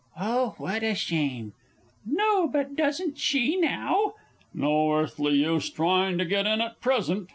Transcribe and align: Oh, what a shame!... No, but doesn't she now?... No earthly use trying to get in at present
Oh, 0.19 0.55
what 0.57 0.81
a 0.81 0.95
shame!... 0.95 1.53
No, 2.07 2.47
but 2.47 2.75
doesn't 2.75 3.19
she 3.19 3.55
now?... 3.55 4.15
No 4.51 4.91
earthly 4.95 5.33
use 5.35 5.69
trying 5.69 6.17
to 6.17 6.25
get 6.25 6.47
in 6.47 6.59
at 6.59 6.81
present 6.81 7.29